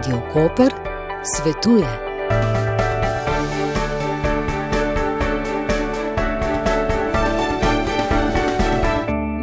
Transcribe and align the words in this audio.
Radio 0.00 0.20
Koper 0.32 0.72
svetuje. 1.22 1.86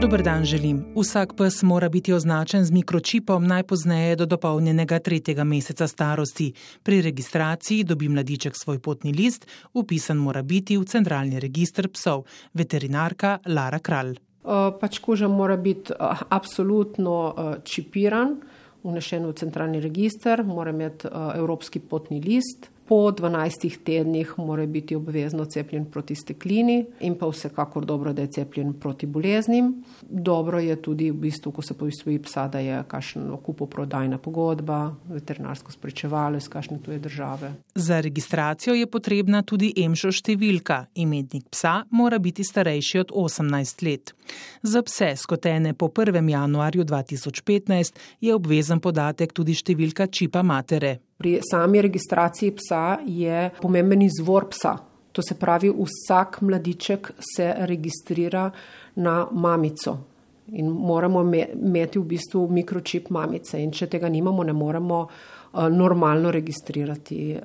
Dobr 0.01 0.21
dan 0.21 0.45
želim. 0.45 0.85
Vsak 0.95 1.33
pes 1.37 1.63
mora 1.63 1.89
biti 1.89 2.13
označen 2.13 2.65
z 2.65 2.71
mikročipom 2.71 3.47
najpozneje 3.47 4.15
do 4.15 4.25
dopolnjenega 4.25 4.99
tretjega 4.99 5.43
meseca 5.43 5.87
starosti. 5.87 6.53
Pri 6.83 7.01
registraciji 7.01 7.83
dobi 7.83 8.09
mladiček 8.09 8.53
svoj 8.55 8.79
potni 8.79 9.13
list, 9.13 9.47
upisan 9.73 10.17
mora 10.17 10.41
biti 10.41 10.77
v 10.77 10.85
centralni 10.85 11.39
registr 11.39 11.87
psov. 11.87 12.25
Veterinarka 12.53 13.37
Lara 13.45 13.79
Kralj. 13.79 14.17
Pač 14.81 14.99
koža 14.99 15.27
mora 15.27 15.57
biti 15.57 15.93
absolutno 16.29 17.35
čipiran 17.63 18.39
vnešen 18.91 19.27
v 19.27 19.35
centralni 19.37 19.81
register, 19.83 20.43
mora 20.43 20.71
imeti 20.71 21.07
uh, 21.07 21.35
evropski 21.35 21.79
potni 21.79 22.21
list, 22.23 22.69
po 22.87 23.11
12 23.11 23.83
tednih 23.83 24.33
mora 24.37 24.65
biti 24.65 24.95
obvezno 24.95 25.45
cepljen 25.45 25.85
proti 25.91 26.15
steklini 26.15 26.85
in 26.99 27.15
pa 27.17 27.27
vsekakor 27.27 27.85
dobro, 27.85 28.13
da 28.13 28.21
je 28.21 28.27
cepljen 28.27 28.73
proti 28.73 29.05
boleznim. 29.05 29.83
Dobro 30.01 30.59
je 30.59 30.81
tudi, 30.81 31.11
v 31.11 31.13
bistvu, 31.13 31.51
ko 31.51 31.61
se 31.61 31.73
povisuje 31.73 32.21
psa, 32.21 32.47
da 32.47 32.59
je 32.59 32.83
kakšna 32.87 33.37
kupoprodajna 33.43 34.17
pogodba, 34.17 34.95
veterinarsko 35.09 35.71
spričevalo 35.71 36.37
iz 36.37 36.47
kakšne 36.47 36.79
tuje 36.81 36.99
države. 36.99 37.53
Za 37.75 37.99
registracijo 37.99 38.73
je 38.73 38.87
potrebna 38.87 39.41
tudi 39.41 39.73
emšo 39.77 40.11
številka. 40.11 40.85
Imetnik 40.95 41.49
psa 41.51 41.81
mora 41.91 42.19
biti 42.19 42.43
starejši 42.43 42.99
od 42.99 43.11
18 43.11 43.83
let. 43.83 44.13
Za 44.63 44.81
pse 44.81 45.15
skotene 45.15 45.73
po 45.73 45.87
1. 45.87 46.29
januarju 46.29 46.85
2015 46.85 47.99
je 48.21 48.35
obvezen 48.35 48.79
podatek 48.79 49.33
tudi 49.33 49.53
številka 49.53 50.07
čipa 50.07 50.43
matere. 50.43 51.06
Pri 51.17 51.39
sami 51.51 51.81
registraciji 51.81 52.51
psa 52.59 52.99
je 53.05 53.49
pomemben 53.61 54.01
izvor 54.01 54.49
psa. 54.49 54.77
To 55.11 55.21
se 55.21 55.35
pravi, 55.35 55.71
vsak 55.73 56.41
mladiček 56.41 57.11
se 57.35 57.53
registrira 57.57 58.51
na 58.95 59.27
mamico 59.31 59.97
in 60.47 60.69
moramo 60.69 61.21
imeti 61.21 61.99
v 61.99 62.03
bistvu 62.03 62.47
mikročip 62.51 63.09
mamice. 63.09 63.59
In 63.59 63.71
če 63.71 63.87
tega 63.91 64.09
nimamo, 64.09 64.43
ne 64.43 64.53
moremo 64.53 65.01
uh, 65.03 65.67
normalno 65.73 66.31
registrirati. 66.31 67.35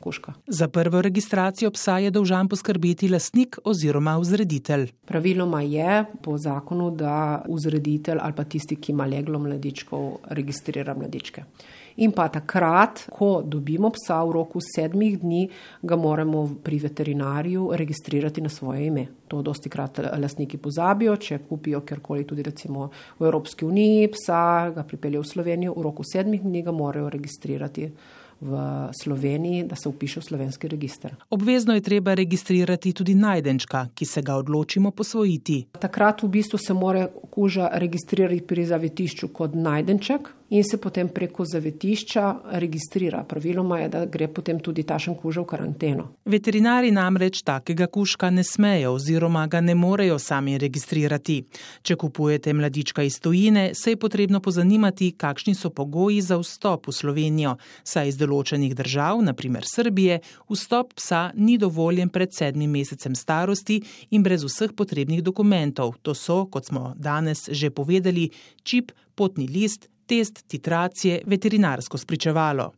Kuška. 0.00 0.32
Za 0.46 0.68
prvo 0.68 1.02
registracijo 1.02 1.70
psa 1.70 1.98
je 1.98 2.10
dolžan 2.10 2.48
poskrbeti 2.48 3.08
lastnik 3.08 3.58
oziroma 3.64 4.16
vzreditelj. 4.18 4.86
Praviloma 5.06 5.60
je 5.62 6.04
po 6.22 6.38
zakonu, 6.38 6.90
da 6.90 7.42
vzreditelj 7.48 8.18
ali 8.20 8.32
pa 8.36 8.44
tisti, 8.44 8.76
ki 8.76 8.92
ima 8.92 9.06
leglo 9.06 9.38
mladičkov, 9.38 10.16
registrira 10.30 10.94
mladičke. 10.94 11.44
In 12.00 12.12
pa 12.12 12.28
takrat, 12.32 13.02
ko 13.12 13.42
dobimo 13.44 13.90
psa 13.92 14.22
v 14.24 14.32
roku 14.32 14.60
sedmih 14.64 15.18
dni, 15.20 15.42
ga 15.82 15.96
moramo 15.96 16.46
pri 16.64 16.78
veterinarju 16.78 17.70
registrirati 17.76 18.40
na 18.40 18.48
svoje 18.48 18.86
ime. 18.86 19.06
To 19.28 19.42
dosti 19.42 19.68
krat 19.68 20.00
lastniki 20.18 20.58
pozabijo, 20.58 21.16
če 21.16 21.42
kupijo 21.48 21.82
kjerkoli 21.84 22.24
tudi 22.24 22.42
recimo 22.42 22.88
v 23.18 23.28
Evropski 23.28 23.64
uniji 23.64 24.08
psa, 24.16 24.70
ga 24.74 24.86
pripeljejo 24.86 25.26
v 25.26 25.30
Slovenijo, 25.34 25.76
v 25.76 25.84
roku 25.90 26.06
sedmih 26.06 26.42
dni 26.42 26.62
ga 26.62 26.72
morajo 26.72 27.10
registrirati 27.10 27.90
v 28.40 28.88
Sloveniji, 29.02 29.64
da 29.64 29.76
se 29.76 29.88
upiše 29.88 30.20
v 30.20 30.24
slovenski 30.24 30.68
register. 30.68 31.14
Obvezno 31.30 31.74
je 31.74 31.80
treba 31.80 32.14
registrirati 32.14 32.92
tudi 32.92 33.14
najdenčka, 33.14 33.88
ki 33.94 34.04
se 34.04 34.22
ga 34.22 34.34
odločimo 34.34 34.90
posvojiti. 34.90 35.66
Takrat 35.80 36.22
v 36.22 36.28
bistvu 36.28 36.58
se 36.58 36.74
mora 36.74 37.08
kuža 37.30 37.68
registrirati 37.72 38.40
pri 38.40 38.66
zavetišču 38.66 39.28
kot 39.28 39.54
najdenček, 39.54 40.28
in 40.50 40.64
se 40.64 40.76
potem 40.76 41.08
preko 41.08 41.44
zavetišča 41.44 42.36
registrira. 42.52 43.24
Praviloma 43.24 43.78
je, 43.78 43.88
da 43.88 44.04
gre 44.06 44.28
potem 44.28 44.58
tudi 44.60 44.82
tašen 44.82 45.14
kuža 45.14 45.40
v 45.40 45.46
karanteno. 45.46 46.06
Veterinari 46.24 46.90
namreč 46.90 47.42
takega 47.46 47.86
kužka 47.86 48.30
ne 48.30 48.44
smejo 48.44 48.92
oziroma 48.98 49.46
ga 49.46 49.60
ne 49.60 49.74
morejo 49.74 50.18
sami 50.18 50.58
registrirati. 50.58 51.42
Če 51.82 51.96
kupujete 51.96 52.52
mladička 52.52 53.02
iz 53.02 53.20
tujine, 53.20 53.70
se 53.74 53.94
je 53.94 53.96
potrebno 53.96 54.40
pozanimati, 54.40 55.12
kakšni 55.12 55.54
so 55.54 55.70
pogoji 55.70 56.20
za 56.20 56.38
vstop 56.38 56.88
v 56.88 56.96
Slovenijo, 56.98 57.56
saj 57.84 58.10
iz 58.10 58.18
določenih 58.18 58.74
držav, 58.74 59.22
naprimer 59.22 59.66
Srbije, 59.66 60.18
vstop 60.50 60.96
psa 60.98 61.30
ni 61.34 61.58
dovoljen 61.58 62.10
pred 62.10 62.34
sedmim 62.34 62.70
mesecem 62.74 63.14
starosti 63.14 63.80
in 64.10 64.26
brez 64.26 64.44
vseh 64.44 64.74
potrebnih 64.74 65.22
dokumentov. 65.22 65.94
To 66.02 66.14
so, 66.14 66.42
kot 66.50 66.66
smo 66.66 66.94
danes 66.98 67.46
že 67.50 67.70
povedali, 67.70 68.30
čip, 68.66 68.90
potni 69.14 69.46
list, 69.46 69.86
test 70.10 70.44
titracije, 70.48 71.22
veterinarsko 71.26 71.98
spričevalo. 71.98 72.72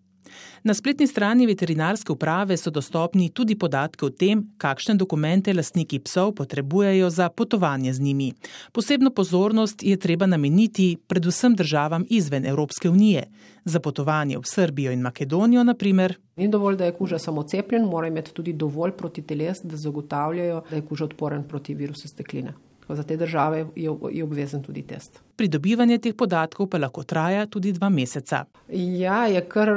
Na 0.64 0.74
spletni 0.74 1.06
strani 1.06 1.46
veterinarske 1.46 2.12
uprave 2.12 2.56
so 2.56 2.70
dostopni 2.70 3.28
tudi 3.34 3.56
podatki 3.58 4.06
o 4.06 4.10
tem, 4.10 4.44
kakšne 4.58 4.94
dokumente 4.94 5.54
lastniki 5.54 5.98
psov 6.06 6.34
potrebujejo 6.38 7.10
za 7.10 7.28
potovanje 7.28 7.92
z 7.92 8.00
njimi. 8.00 8.32
Posebno 8.72 9.10
pozornost 9.10 9.82
je 9.82 9.96
treba 9.96 10.26
nameniti 10.26 10.96
predvsem 11.06 11.54
državam 11.54 12.06
izven 12.10 12.46
Evropske 12.46 12.90
unije. 12.90 13.26
Za 13.64 13.80
potovanje 13.80 14.38
v 14.38 14.46
Srbijo 14.46 14.92
in 14.92 15.00
Makedonijo, 15.00 15.64
na 15.64 15.74
primer. 15.74 16.16
Ni 16.36 16.48
dovolj, 16.48 16.76
da 16.76 16.84
je 16.84 16.96
kuža 16.96 17.18
samo 17.18 17.42
cepljen, 17.42 17.84
mora 17.84 18.08
imeti 18.08 18.32
tudi 18.34 18.52
dovolj 18.52 18.92
protiteles, 18.92 19.62
da 19.62 19.76
zagotavljajo, 19.76 20.62
da 20.70 20.76
je 20.76 20.82
kuža 20.82 21.04
odporen 21.04 21.44
proti 21.48 21.74
virusu 21.74 22.08
stekline. 22.08 22.54
Za 22.94 23.02
te 23.02 23.16
države 23.16 23.66
je, 23.76 23.90
je 24.12 24.24
obvezen 24.24 24.62
tudi 24.62 24.82
test. 24.82 25.20
Pridobivanje 25.36 25.98
teh 25.98 26.14
podatkov 26.14 26.68
pa 26.68 26.78
lahko 26.78 27.04
traja 27.04 27.46
tudi 27.46 27.72
dva 27.72 27.88
meseca. 27.88 28.44
Ja, 28.72 29.26
je 29.26 29.40
kar 29.48 29.68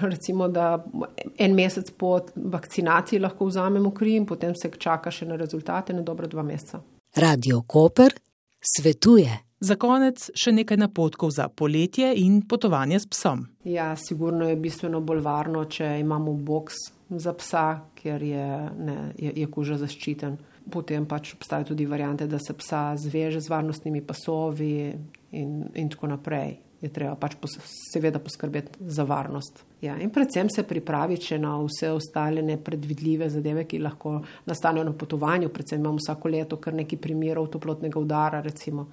recimo, 0.00 0.48
da 0.48 0.84
en 1.38 1.54
mesec 1.54 1.90
po 1.98 2.20
vakcinaciji 2.34 3.20
lahko 3.20 3.46
vzamemo 3.46 3.90
kri 3.90 4.16
in 4.16 4.26
potem 4.26 4.54
se 4.54 4.70
čaka 4.78 5.10
še 5.10 5.26
na 5.26 5.36
rezultate, 5.36 5.92
na 5.92 6.02
dobro 6.02 6.26
dva 6.26 6.42
meseca. 6.42 6.82
Radio 7.16 7.62
Koper 7.66 8.14
svetuje. 8.60 9.51
Za 9.62 9.76
konec 9.78 10.24
še 10.34 10.50
nekaj 10.50 10.80
napotkov 10.80 11.30
za 11.30 11.46
poletje 11.46 12.08
in 12.18 12.40
potovanje 12.50 12.98
s 12.98 13.06
psom. 13.06 13.44
Ja, 13.62 13.92
sigurno 13.94 14.48
je 14.48 14.56
bistveno 14.58 14.98
bolj 15.00 15.22
varno, 15.22 15.62
če 15.70 16.00
imamo 16.02 16.34
boks 16.34 16.80
za 17.22 17.34
psa, 17.38 17.66
ker 17.94 18.24
je, 18.26 18.48
ne, 18.88 18.96
je, 19.14 19.30
je 19.38 19.46
kuža 19.46 19.78
zaščiten. 19.78 20.34
Potem 20.72 21.06
pač 21.06 21.36
obstajajo 21.36 21.72
tudi 21.72 21.86
variante, 21.86 22.26
da 22.26 22.42
se 22.42 22.56
psa 22.58 22.96
zveže 22.98 23.42
z 23.42 23.54
varnostnimi 23.54 24.02
pasovi 24.02 24.74
in, 25.38 25.54
in 25.78 25.94
tako 25.94 26.10
naprej. 26.10 26.58
Je 26.82 26.90
treba 26.90 27.14
pač 27.14 27.38
pos, 27.38 27.54
seveda 27.92 28.18
poskrbeti 28.18 28.82
za 28.90 29.06
varnost. 29.06 29.62
Ja, 29.86 29.94
in 30.02 30.10
predvsem 30.10 30.50
se 30.50 30.66
pripraviti 30.66 31.38
na 31.38 31.54
vse 31.62 31.92
ostale 31.94 32.42
nepredvidljive 32.42 33.30
zadeve, 33.30 33.68
ki 33.70 33.78
lahko 33.78 34.18
nastanejo 34.50 34.90
na 34.90 34.98
potovanju. 34.98 35.54
Predvsem 35.54 35.78
imamo 35.78 36.02
vsako 36.02 36.34
leto 36.34 36.58
kar 36.58 36.74
nekaj 36.74 36.98
primerov 36.98 37.52
toplotnega 37.54 38.02
udara, 38.02 38.42
recimo. 38.42 38.90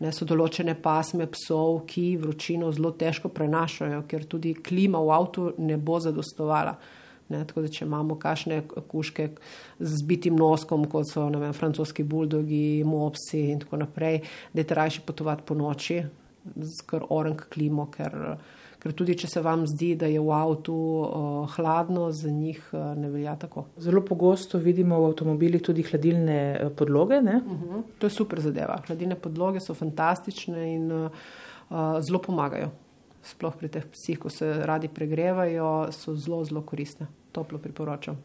Ne, 0.00 0.14
so 0.16 0.24
določene 0.24 0.78
pasme 0.80 1.26
psov, 1.28 1.82
ki 1.90 2.14
vročino 2.22 2.70
zelo 2.72 2.94
težko 2.96 3.28
prenašajo, 3.36 4.06
ker 4.08 4.24
tudi 4.24 4.54
klima 4.56 5.02
v 5.04 5.12
avtu 5.12 5.50
ne 5.60 5.76
bo 5.76 5.98
zadostovala. 6.00 6.72
Ne, 7.30 7.42
tako 7.46 7.62
da, 7.62 7.68
če 7.70 7.84
imamo 7.84 8.16
kašne 8.18 8.62
kuške 8.90 9.26
z 9.78 9.90
zbitim 10.00 10.40
noskom, 10.40 10.88
kot 10.90 11.06
so 11.06 11.28
vem, 11.30 11.52
francoski 11.54 12.02
buldogi, 12.02 12.80
mopsi 12.82 13.44
in 13.52 13.60
tako 13.62 13.84
naprej, 13.84 14.22
da 14.54 14.64
je 14.64 14.70
trajši 14.72 15.04
potovati 15.06 15.46
po 15.46 15.54
noči, 15.54 16.00
skr 16.80 17.04
orenk 17.12 17.44
klimo, 17.52 17.86
ker, 17.92 18.16
ker 18.80 18.94
tudi 18.96 19.14
če 19.20 19.28
se 19.28 19.42
vam 19.44 19.66
zdi, 19.68 19.92
da 20.00 20.08
je 20.08 20.20
v 20.22 20.32
avtu 20.32 20.74
uh, 20.74 21.56
hladno, 21.56 22.08
za 22.16 22.30
njih 22.32 22.60
uh, 22.72 22.92
ne 22.96 23.10
velja 23.12 23.34
tako. 23.40 23.66
Zelo 23.80 24.00
pogosto 24.06 24.58
vidimo 24.58 24.98
v 25.02 25.10
avtomobilih 25.10 25.62
tudi 25.62 25.84
hladilne 25.84 26.38
uh, 26.54 26.72
podloge. 26.76 27.18
Uh 27.20 27.28
mhm, 27.28 27.68
-huh. 27.68 27.82
To 27.98 28.06
je 28.06 28.16
super 28.16 28.40
zadeva. 28.40 28.80
Hladilne 28.86 29.14
podloge 29.14 29.60
so 29.60 29.74
fantastične 29.74 30.74
in 30.74 30.92
uh, 30.92 31.10
uh, 31.70 32.00
zelo 32.00 32.18
pomagajo. 32.18 32.70
Sploh 33.22 33.56
pri 33.56 33.68
teh 33.68 33.84
psih, 33.92 34.18
ko 34.18 34.30
se 34.30 34.52
radi 34.64 34.88
pregrevajo, 34.88 35.92
so 35.92 36.14
zelo, 36.14 36.44
zelo 36.44 36.62
koristne 36.62 37.06
toplo 37.32 37.58
priporočam. 37.58 38.16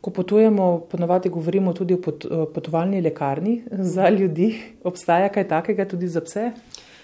Ko 0.00 0.10
potujemo, 0.10 0.80
ponovadi 0.90 1.28
govorimo 1.28 1.72
tudi 1.72 1.94
o 1.94 2.00
pot, 2.00 2.24
potovalni 2.54 3.00
lekarni 3.00 3.62
za 3.70 4.08
ljudi. 4.08 4.62
Obstaja 4.84 5.28
kaj 5.28 5.48
takega 5.48 5.84
tudi 5.84 6.08
za 6.08 6.20
pse? 6.20 6.50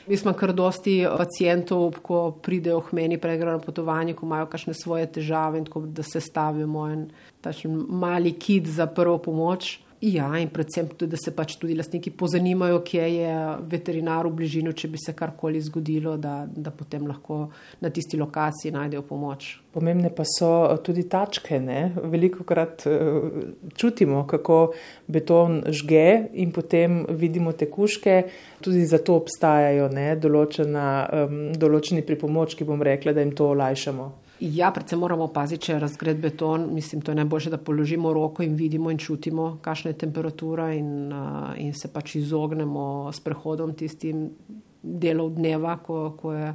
Mi 0.08 0.16
smo 0.16 0.32
kar 0.32 0.52
dosti 0.52 1.06
pacijentov, 1.18 1.98
ko 2.02 2.30
pridejo 2.42 2.80
k 2.80 2.92
meni 2.92 3.18
pregrano 3.18 3.58
potovanje, 3.58 4.14
ko 4.14 4.26
imajo 4.26 4.46
kakšne 4.46 4.74
svoje 4.74 5.06
težave 5.12 5.58
in 5.58 5.64
tako, 5.66 5.80
da 5.80 6.02
se 6.02 6.20
stavimo 6.20 6.86
en 6.88 7.08
tačen 7.40 7.74
mali 7.88 8.32
kit 8.32 8.66
za 8.66 8.86
prvo 8.86 9.18
pomoč. 9.18 9.80
Ja, 10.06 10.28
in 10.38 10.52
predvsem 10.54 10.86
tudi, 10.94 11.10
da 11.10 11.18
se 11.18 11.32
pač 11.34 11.56
tudi 11.58 11.74
lastniki 11.74 12.12
pozanimajo, 12.14 12.78
kje 12.86 13.06
je 13.10 13.30
veterinar 13.66 14.28
v 14.28 14.36
bližini, 14.38 14.70
če 14.76 14.90
bi 14.92 15.00
se 15.02 15.14
karkoli 15.18 15.58
zgodilo, 15.66 16.12
da, 16.22 16.44
da 16.46 16.70
potem 16.70 17.08
lahko 17.08 17.38
na 17.82 17.90
tisti 17.90 18.18
lokaciji 18.20 18.70
najdejo 18.76 19.02
pomoč. 19.08 19.48
Pomembne 19.74 20.12
pa 20.14 20.22
so 20.28 20.50
tudi 20.86 21.08
tačke. 21.10 21.58
Veliko 22.12 22.46
krat 22.46 22.84
čutimo, 23.74 24.22
kako 24.30 24.60
beton 25.10 25.64
žge 25.74 26.06
in 26.38 26.54
potem 26.54 27.02
vidimo 27.10 27.56
te 27.58 27.66
kuške. 27.66 28.20
Tudi 28.62 28.86
zato 28.86 29.18
obstajajo 29.18 29.90
ne, 29.90 30.12
določena, 30.22 30.86
um, 31.24 31.42
določeni 31.58 32.06
pripomočki, 32.06 32.68
bom 32.68 32.78
rekla, 32.78 33.16
da 33.16 33.26
jim 33.26 33.34
to 33.34 33.50
olajšamo. 33.56 34.08
Ja, 34.40 34.68
predvsem 34.70 35.00
moramo 35.00 35.30
paziti, 35.32 35.70
če 35.70 35.78
razgret 35.80 36.18
beton. 36.20 36.66
Mislim, 36.74 37.00
to 37.00 37.12
je 37.12 37.16
najboljše, 37.16 37.50
da 37.50 37.58
položimo 37.58 38.12
roko 38.12 38.44
in 38.44 38.54
vidimo 38.54 38.90
in 38.92 38.98
čutimo, 38.98 39.56
kakšna 39.64 39.90
je 39.90 39.98
temperatura, 39.98 40.72
in, 40.76 41.12
uh, 41.12 41.54
in 41.56 41.72
se 41.74 41.88
pač 41.92 42.18
izognemo 42.20 43.12
s 43.12 43.22
prehodom 43.24 43.72
tistim 43.74 44.28
delov 44.82 45.30
dneva, 45.38 45.78
ko, 45.80 46.10
ko 46.20 46.34
je 46.36 46.50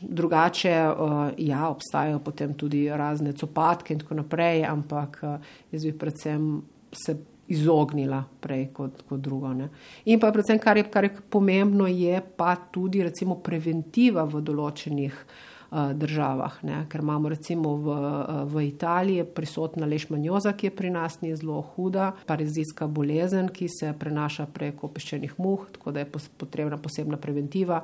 drugače. 0.00 0.74
Uh, 0.90 1.20
ja, 1.38 1.68
obstajajo 1.70 2.18
potem 2.26 2.56
tudi 2.58 2.88
razne 2.90 3.36
copatke 3.38 3.94
in 3.94 4.02
tako 4.02 4.18
naprej, 4.18 4.64
ampak 4.66 5.20
uh, 5.22 5.54
jaz 5.70 5.86
bi 5.86 5.94
predvsem 5.98 6.50
se 6.92 7.16
izognila 7.52 8.18
prej 8.40 8.66
kot, 8.74 9.06
kot 9.06 9.22
drugo. 9.22 9.54
Ne. 9.54 9.70
In 10.10 10.18
pa 10.18 10.32
predvsem, 10.34 10.58
kar 10.58 10.76
je, 10.76 10.88
kar 10.90 11.06
je 11.06 11.14
pomembno, 11.30 11.86
je 11.86 12.18
pa 12.36 12.56
tudi 12.72 13.06
preventiva 13.42 14.24
v 14.24 14.42
določenih. 14.42 15.12
Eh, 15.12 15.50
državah. 15.72 16.52
Ne? 16.62 16.86
Ker 16.88 17.00
imamo 17.00 17.28
recimo 17.28 17.76
v, 17.76 17.88
eh, 17.88 18.44
v 18.44 18.66
Italiji 18.66 19.24
prisotna 19.24 19.86
lešmanjoza, 19.86 20.52
ki 20.52 20.66
je 20.66 20.70
pri 20.76 20.90
nas 20.90 21.20
ni 21.20 21.36
zelo 21.36 21.62
huda, 21.62 22.12
parazitska 22.26 22.86
bolezen, 22.86 23.48
ki 23.48 23.68
se 23.68 23.94
prenaša 23.98 24.46
preko 24.46 24.88
peščenih 24.88 25.34
muh, 25.38 25.66
tako 25.72 25.92
da 25.92 26.00
je 26.00 26.10
potrebna 26.38 26.76
posebna 26.76 27.16
preventiva. 27.16 27.82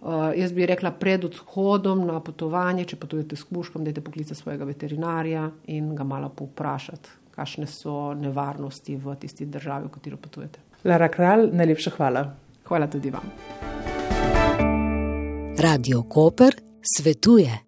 Uh, 0.00 0.32
jaz 0.36 0.52
bi 0.52 0.66
rekla, 0.66 0.90
pred 0.90 1.24
odhodom 1.24 2.06
na 2.06 2.20
potovanje, 2.20 2.84
če 2.84 2.96
potujete 2.96 3.36
s 3.36 3.44
kuškom, 3.44 3.84
dajte 3.84 4.00
poklica 4.00 4.34
svojega 4.34 4.64
veterinarja 4.64 5.50
in 5.66 5.94
ga 5.94 6.04
malo 6.04 6.28
povprašati, 6.28 7.08
kakšne 7.36 7.66
so 7.66 8.14
nevarnosti 8.14 8.96
v 8.96 9.16
tisti 9.20 9.46
državi, 9.46 9.86
v 9.86 9.90
katero 9.90 10.16
potujete. 10.16 10.60
Lara 10.84 11.08
Kralj, 11.08 11.50
najlepša 11.52 11.90
hvala. 11.96 12.24
Hvala 12.64 12.86
tudi 12.86 13.10
vam. 13.10 13.28
Radio 15.60 16.02
Koper 16.02 16.69
svetuje. 16.82 17.60